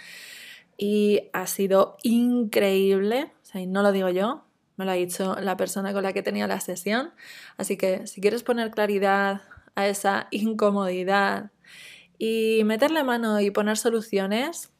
y 0.75 1.29
ha 1.33 1.45
sido 1.45 1.97
increíble. 2.01 3.31
O 3.43 3.45
sea, 3.45 3.63
no 3.67 3.83
lo 3.83 3.91
digo 3.91 4.09
yo, 4.09 4.45
me 4.75 4.85
lo 4.85 4.89
ha 4.89 4.95
dicho 4.95 5.35
la 5.39 5.55
persona 5.55 5.93
con 5.93 6.01
la 6.01 6.13
que 6.13 6.23
tenía 6.23 6.47
la 6.47 6.61
sesión. 6.61 7.13
Así 7.57 7.77
que 7.77 8.07
si 8.07 8.21
quieres 8.21 8.41
poner 8.41 8.71
claridad 8.71 9.43
a 9.75 9.87
esa 9.87 10.29
incomodidad 10.31 11.51
y 12.17 12.63
meterle 12.65 13.03
mano 13.03 13.39
y 13.39 13.51
poner 13.51 13.77
soluciones, 13.77 14.72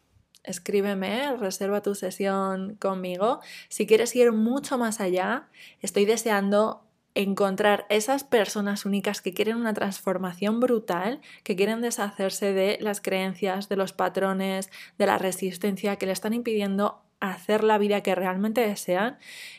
escríbeme, 0.44 1.36
reserva 1.38 1.82
tu 1.82 1.96
sesión 1.96 2.76
conmigo. 2.76 3.40
Si 3.70 3.88
quieres 3.88 4.16
ir 4.16 4.32
mucho 4.32 4.78
más 4.78 5.00
allá, 5.00 5.48
estoy 5.82 6.06
deseando 6.06 6.84
encontrar 7.16 7.86
esas 7.90 8.24
personas 8.24 8.86
únicas 8.86 9.22
que 9.22 9.34
quieren 9.34 9.58
una 9.58 9.74
transformación 9.74 10.60
brutal, 10.60 11.22
que 11.44 11.56
quieren 11.56 11.82
deshacerse 11.82 12.54
de 12.54 12.78
las 12.82 13.02
creencias, 13.02 13.70
de 13.70 13.76
los 13.76 13.94
patrones, 13.94 14.72
de 14.98 15.06
la 15.06 15.18
resistencia 15.18 15.98
que 15.98 16.08
le 16.08 16.12
están 16.12 16.34
impidiendo 16.34 17.04
hacer 17.20 17.64
la 17.64 17.78
vida 17.78 18.02
que 18.02 18.16
realmente 18.16 18.62
desean. 18.62 19.18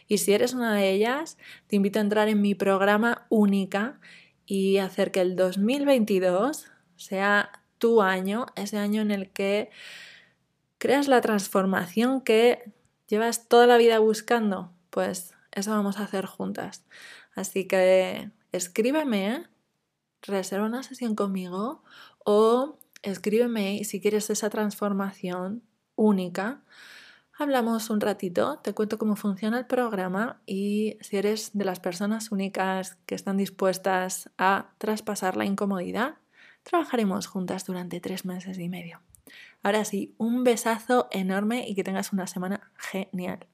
Y 0.09 0.19
si 0.19 0.33
eres 0.33 0.53
una 0.53 0.75
de 0.75 0.91
ellas, 0.91 1.39
te 1.67 1.77
invito 1.77 1.99
a 1.99 2.03
entrar 2.03 2.29
en 2.29 2.43
mi 2.43 2.55
programa 2.55 3.27
única 3.31 4.01
y 4.47 4.79
hacer 4.79 5.13
que 5.13 5.21
el 5.21 5.37
2022 5.37 6.67
sea 6.97 7.51
tu 7.79 8.03
año, 8.03 8.47
ese 8.57 8.79
año 8.79 9.01
en 9.01 9.11
el 9.11 9.31
que 9.31 9.71
creas 10.85 11.09
la 11.09 11.23
transformación 11.23 12.21
que 12.21 12.71
llevas 13.09 13.49
toda 13.49 13.67
la 13.67 13.79
vida 13.79 14.01
buscando, 14.01 14.71
pues 14.91 15.33
eso 15.51 15.71
vamos 15.71 15.97
a 15.97 16.05
hacer 16.05 16.27
juntas. 16.27 16.85
Así 17.35 17.67
que 17.67 18.31
escríbeme, 18.53 19.47
reserva 20.21 20.67
una 20.67 20.83
sesión 20.83 21.15
conmigo 21.15 21.83
o 22.23 22.79
escríbeme 23.01 23.83
si 23.85 23.99
quieres 23.99 24.29
esa 24.29 24.51
transformación 24.51 25.63
única. 25.97 26.61
Hablamos 27.39 27.89
un 27.89 28.03
ratito, 28.03 28.59
te 28.59 28.75
cuento 28.75 28.99
cómo 28.99 29.17
funciona 29.17 29.61
el 29.61 29.67
programa 29.67 30.43
y 30.45 30.99
si 31.01 31.17
eres 31.17 31.53
de 31.55 31.65
las 31.65 31.81
personas 31.81 32.31
únicas 32.31 32.99
que 33.07 33.15
están 33.15 33.39
dispuestas 33.39 34.29
a 34.37 34.75
traspasar 34.77 35.39
la 35.39 35.47
incomodidad, 35.47 36.17
trabajaremos 36.63 37.27
juntas 37.27 37.65
durante 37.65 38.01
tres 38.01 38.27
meses 38.27 38.59
y 38.59 38.69
medio. 38.69 39.01
Ahora 39.63 39.85
sí, 39.85 40.15
un 40.19 40.45
besazo 40.45 41.09
enorme 41.11 41.67
y 41.69 41.75
que 41.75 41.85
tengas 41.85 42.13
una 42.13 42.27
semana 42.27 42.73
genial. 42.77 43.47